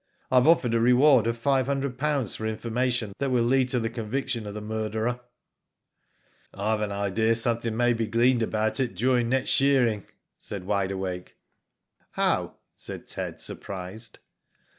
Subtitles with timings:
[0.31, 3.79] "I have offered a reward of five hundred pounds for information that will lead to
[3.79, 3.87] the.
[3.87, 5.19] conviction of the murderer.""
[6.55, 10.05] I have an idea something may be gleaned about it during next shearing,"
[10.39, 11.37] said Wide Awake.
[12.17, 14.17] Hovv?" said Ted, surprised.